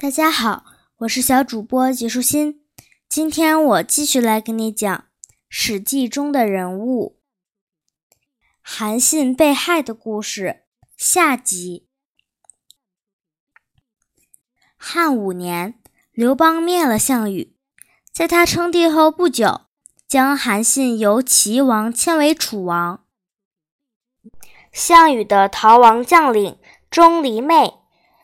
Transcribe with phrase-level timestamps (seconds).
[0.00, 0.64] 大家好，
[1.00, 2.64] 我是小主播结束心。
[3.06, 4.96] 今天我继续来给你讲
[5.50, 7.20] 《史记》中的人物
[8.62, 10.62] 韩信被害的故事
[10.96, 11.86] 下集。
[14.78, 15.78] 汉五年，
[16.12, 17.54] 刘邦灭了项羽，
[18.10, 19.66] 在他称帝后不久，
[20.08, 23.04] 将韩信由齐王迁为楚王。
[24.72, 26.58] 项羽的逃亡将领
[26.90, 27.79] 钟离昧。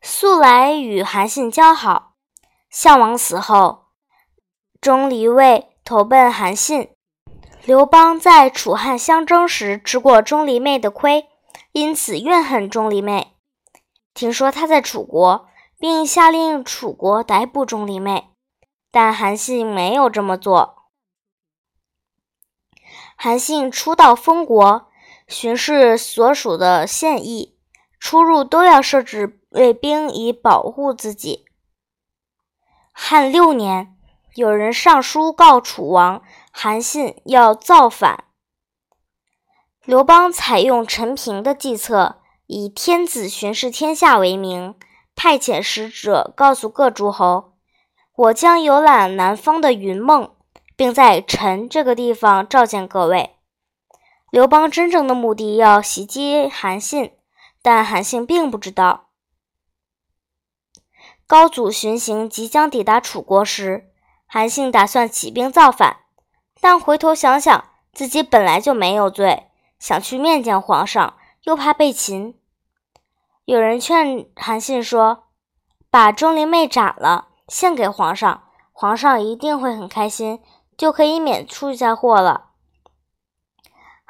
[0.00, 2.14] 素来与韩信交好，
[2.70, 3.86] 项王死后，
[4.80, 6.90] 钟离昧投奔韩信。
[7.64, 11.26] 刘邦在楚汉相争时吃过钟离昧的亏，
[11.72, 13.34] 因此怨恨钟离昧。
[14.14, 15.48] 听说他在楚国，
[15.78, 18.28] 并下令楚国逮捕钟离昧，
[18.92, 20.76] 但韩信没有这么做。
[23.16, 24.88] 韩信初到封国，
[25.26, 27.58] 巡视所属的县邑，
[27.98, 29.37] 出入都要设置。
[29.50, 31.46] 卫兵以保护自己。
[32.92, 33.96] 汉六年，
[34.34, 38.24] 有人上书告楚王韩信要造反。
[39.84, 44.74] 刘邦采用陈平的计策，以天子巡视天下为名，
[45.16, 47.54] 派遣使者告诉各诸侯
[48.14, 50.30] ：“我将游览南方的云梦，
[50.76, 53.36] 并在陈这个地方召见各位。”
[54.30, 57.12] 刘邦真正的目的要袭击韩信，
[57.62, 59.07] 但韩信并不知道。
[61.28, 63.90] 高祖巡行即将抵达楚国时，
[64.26, 65.98] 韩信打算起兵造反，
[66.58, 72.34] 但回头想想，自己本来就没有罪，想去面见皇上，又怕被擒。
[73.44, 75.24] 有人劝韩信说
[75.92, 80.40] ：“把钟离昧斩了，献给皇上，皇上一定会很开心，
[80.78, 82.52] 就可以免出下祸了。”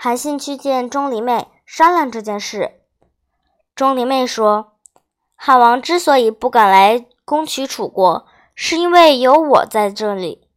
[0.00, 2.80] 韩信去见钟离昧商量这件事，
[3.75, 4.75] 钟离昧说。
[5.41, 10.48] 汉王之所以不敢来攻取楚国，是因为有我在这里。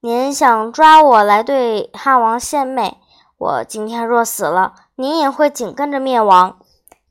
[0.00, 2.96] 您想抓我来对汉王献媚，
[3.36, 6.58] 我今天若死了，您也会紧跟着灭亡。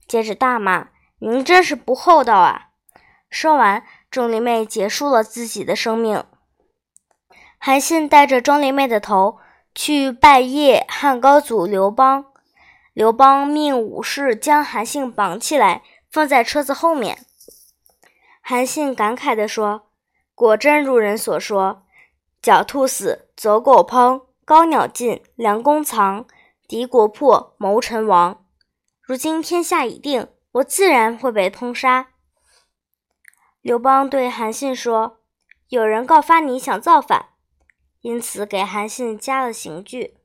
[0.07, 0.87] 接着大骂
[1.21, 2.69] ：“您真是不厚道啊！”
[3.29, 6.23] 说完，钟离昧结束了自己的生命。
[7.59, 9.37] 韩信带着钟离昧的头
[9.75, 12.25] 去拜谒汉高祖刘邦，
[12.93, 15.83] 刘邦命武士将韩信绑起来。
[16.11, 17.19] 放在车子后面，
[18.47, 19.87] 韩信感慨地说
[20.35, 21.81] ：“果真如人所说，
[22.43, 26.27] 狡兔死，走狗烹；高鸟尽，良弓藏；
[26.67, 28.45] 敌国破，谋臣亡。
[29.01, 32.09] 如今天下已定，我自然会被通杀。”
[33.63, 35.21] 刘邦对韩信说
[35.69, 37.29] ：“有人告发你想造反，
[38.01, 40.17] 因此给韩信加了刑具。”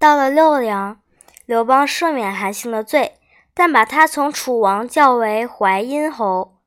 [0.00, 1.02] 到了六梁，
[1.44, 3.18] 刘邦赦免韩信的罪。
[3.52, 6.59] 但把他从楚王叫为淮阴侯。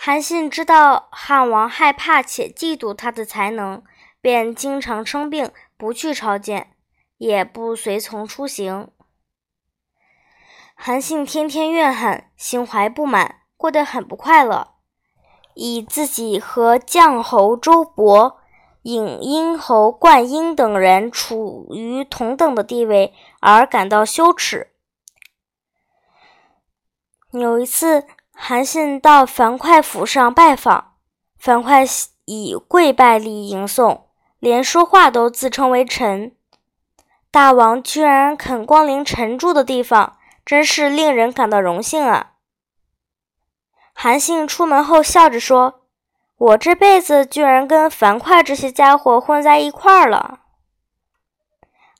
[0.00, 3.82] 韩信知道汉王害怕且嫉妒他的才能，
[4.20, 6.76] 便经常生病，不去朝见，
[7.16, 8.92] 也不随从出行。
[10.76, 14.74] 韩信天天怨恨，心怀不满，过得很不快乐，
[15.54, 18.36] 以自己和绛侯周勃、
[18.84, 24.70] 颍阴侯灌婴等人处于同等的地位而感到羞耻。
[27.32, 28.06] 有一次，
[28.40, 30.94] 韩信到樊哙府上拜访，
[31.38, 31.84] 樊哙
[32.24, 34.06] 以跪拜礼迎送，
[34.38, 36.32] 连说话都自称为臣。
[37.32, 40.16] 大王居然肯光临臣住的地方，
[40.46, 42.32] 真是令人感到荣幸啊！
[43.92, 45.82] 韩信出门后笑着说
[46.38, 50.40] ：“我这辈子居然跟樊哙这些家伙混在一块儿了。”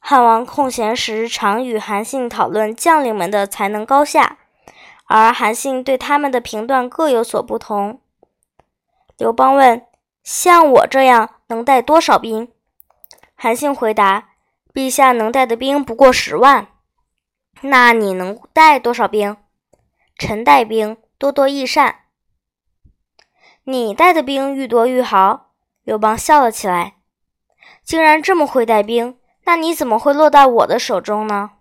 [0.01, 4.38] 汉王空闲时常与韩信讨论将领们的才能高下。
[5.09, 8.01] 而韩信对他们的评断各有所不同。
[9.17, 9.85] 刘邦问
[10.23, 12.53] ：“像我这样能带多少兵？”
[13.35, 14.29] 韩信回答
[14.73, 16.69] ：“陛下能带的兵不过十万。”
[17.63, 19.37] 那你能带多少兵？
[20.17, 22.03] 臣带兵多多益善。
[23.65, 25.53] 你带的兵愈多愈好。
[25.83, 26.97] 刘邦笑了起来
[27.83, 31.53] ：“竟然这么会带兵，那你怎么会落到我的手中呢？”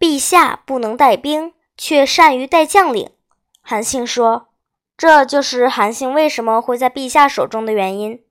[0.00, 3.12] 陛下不能带兵，却善于带将领。
[3.60, 4.48] 韩信说
[4.96, 8.24] ：“这就是韩信为什么会在陛下手中的原因。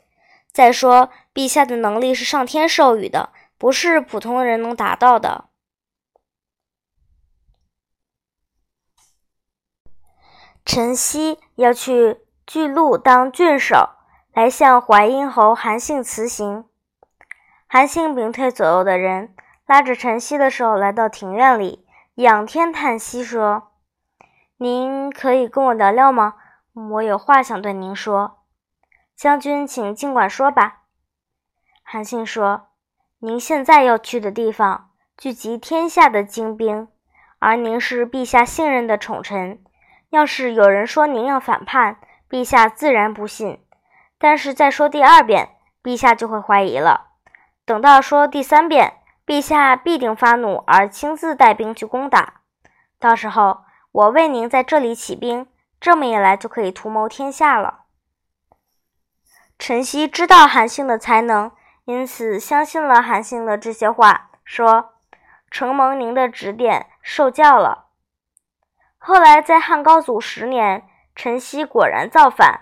[0.51, 3.29] 再说，陛下的能力是上天授予的，
[3.59, 5.49] 不是普通人能达到的。”
[10.65, 13.89] 陈豨要去巨鹿当郡守，
[14.33, 16.65] 来向淮阴侯韩信辞行。
[17.67, 19.35] 韩信屏退左右的人。
[19.69, 21.85] 拉着陈曦的手来到庭院里，
[22.15, 23.69] 仰天叹息说
[24.57, 26.33] ：“您可以跟我聊聊吗？
[26.73, 28.39] 我有话想对您说。
[29.15, 30.79] 将军，请尽管说吧。
[31.83, 32.69] 韩信说
[33.21, 36.87] ：“您现在要去的地方，聚集天下的精兵，
[37.37, 39.63] 而您是陛下信任的宠臣。
[40.09, 43.63] 要是有人说您要反叛，陛下自然不信。
[44.17, 45.49] 但是再说第二遍，
[45.83, 47.11] 陛下就会怀疑了。
[47.65, 48.93] 等到说第三遍，
[49.29, 52.41] 陛下必定发怒，而亲自带兵去攻打。
[52.97, 53.61] 到时候，
[53.91, 55.45] 我为您在这里起兵，
[55.79, 57.81] 这么一来就可以图谋天下了。”
[59.59, 61.51] 陈曦知道韩信的才能。
[61.85, 64.93] 因此，相信了韩信的这些话，说
[65.51, 67.89] ：“承蒙您的指点，受教了。”
[68.97, 72.61] 后来，在汉高祖十年，陈豨果然造反，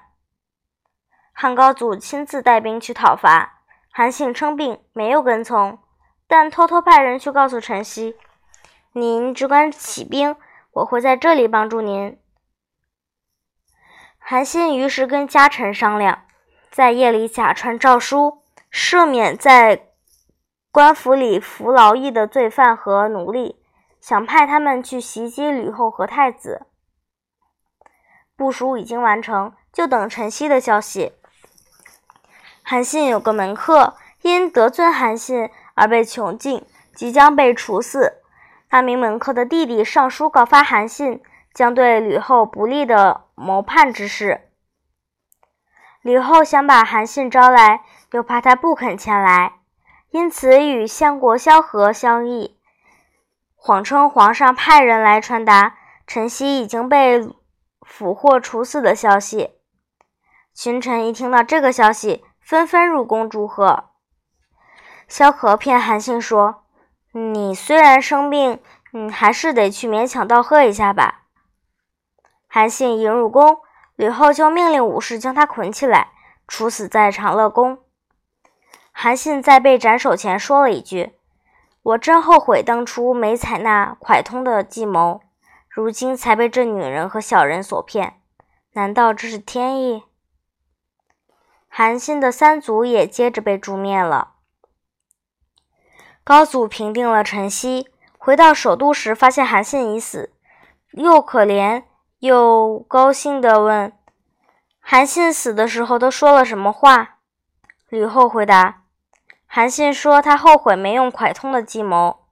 [1.31, 3.61] 汉高祖亲自带兵去讨伐。
[3.89, 5.79] 韩信称病，没有跟从，
[6.27, 8.17] 但偷偷派人去告诉陈曦
[8.93, 10.35] ：“您只管起兵，
[10.71, 12.19] 我会在这里帮助您。”
[14.19, 16.25] 韩信于是跟家臣商量，
[16.69, 18.43] 在夜里假传诏书。
[18.69, 19.87] 赦免在
[20.71, 23.63] 官府里服劳役的罪犯和奴隶，
[24.01, 26.67] 想派他们去袭击吕后和太子。
[28.35, 31.13] 部署已经完成，就等陈曦的消息。
[32.61, 38.21] 韩信有个门客，因得罪韩信而被囚禁，即将被处死。
[38.71, 44.41] 那名门客的弟弟上书告发韩信将对吕后不利的谋叛之事。
[46.01, 47.85] 吕后想把韩信招来。
[48.13, 49.55] 又怕他不肯前来，
[50.11, 52.57] 因此与相国萧何相议，
[53.53, 55.75] 谎称皇上派人来传达
[56.07, 57.27] 陈曦已经被
[57.81, 59.51] 俘获处死的消息。
[60.53, 63.89] 群臣一听到这个消息，纷纷入宫祝贺。
[65.07, 66.63] 萧何骗韩信说
[67.13, 68.59] ：“你虽然生病，
[68.93, 71.23] 嗯，还是得去勉强道贺一下吧。”
[72.47, 73.59] 韩信一入宫，
[73.95, 76.09] 吕后就命令武士将他捆起来，
[76.47, 77.79] 处死在长乐宫。
[78.91, 81.13] 韩信在被斩首前说了一句
[81.83, 85.21] ：“我真后悔当初没采纳蒯通的计谋，
[85.69, 88.19] 如今才被这女人和小人所骗。
[88.73, 90.03] 难道这是天意？”
[91.69, 94.33] 韩信的三族也接着被诛灭了。
[96.27, 97.87] 高祖平定了陈豨，
[98.17, 100.33] 回到首都时，发现韩信已死，
[100.91, 101.85] 又可怜
[102.19, 103.93] 又高兴地问
[104.81, 107.19] ：“韩信死的时候都说了什么话？”
[107.87, 108.81] 吕后回答。
[109.45, 112.25] 韩信说：“他后悔没用蒯通的计谋。”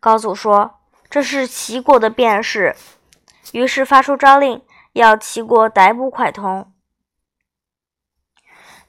[0.00, 2.74] 高祖说：“这是齐国的便事。”
[3.54, 4.60] 于是发出诏令，
[4.94, 6.72] 要齐国逮捕蒯通。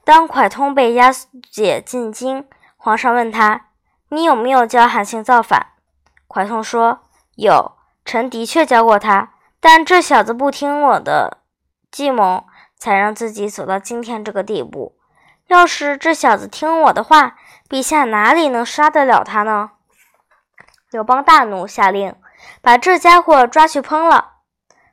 [0.03, 1.11] 当蒯通被押
[1.51, 3.67] 解进京，皇上问他
[4.09, 5.73] ：“你有没有教韩信造反？”
[6.27, 6.99] 蒯通说
[7.35, 7.73] ：“有，
[8.05, 11.39] 臣的确教过他，但这小子不听我的
[11.89, 12.45] 计谋，
[12.77, 14.95] 才让自己走到今天这个地步。”
[15.47, 17.35] 要是这小子听我的话，
[17.67, 19.71] 陛下哪里能杀得了他呢？
[20.91, 22.15] 刘邦大怒，下令
[22.61, 24.33] 把这家伙抓去烹了。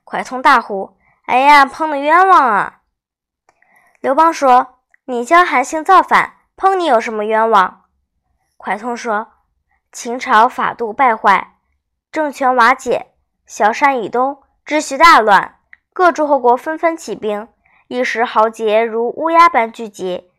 [0.07, 0.97] 蒯通大呼
[1.27, 2.79] ：“哎呀，烹的冤枉啊！”
[4.01, 7.83] 刘邦说：“你教韩信造反，烹你有什么冤枉？”
[8.67, 9.29] 蒯通说
[9.93, 11.55] ：“秦朝法度败坏，
[12.11, 13.13] 政权瓦解，
[13.47, 15.61] 崤山以东秩序大乱，
[15.93, 17.47] 各诸侯国纷纷起兵，
[17.87, 20.33] 一时豪杰如乌鸦般聚集。”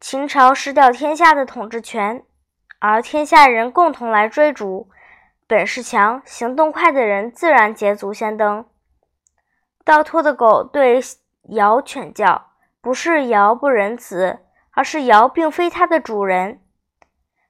[0.00, 2.24] 秦朝失掉天下的统治权，
[2.78, 4.88] 而天下人共同来追逐。
[5.46, 8.64] 本事强、行动快的人自然捷足先登。
[9.84, 10.98] 倒脱的狗对
[11.50, 14.38] 尧犬叫，不是尧不仁慈，
[14.70, 16.62] 而是尧并非它的主人。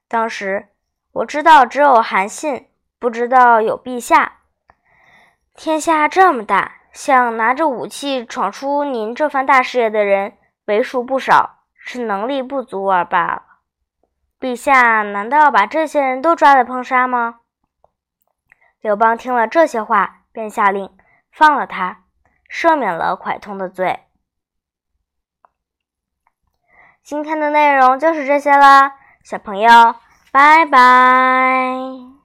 [0.07, 0.69] 当时
[1.11, 4.39] 我知道只有韩信，不知道有陛下。
[5.53, 11.55] 天下这么大，想拿着武器闯出您这番大事业的人，为数不少。
[11.89, 13.43] 是能力不足而罢了。
[14.41, 17.39] 陛下难道要把这些人都抓来烹杀吗？
[18.81, 20.93] 刘邦听了这些话，便下令
[21.31, 22.03] 放了他，
[22.51, 24.01] 赦免了蒯通的罪。
[27.01, 28.96] 今天的内容就是这些啦，
[29.29, 29.69] 小朋友，
[30.31, 32.16] 拜拜。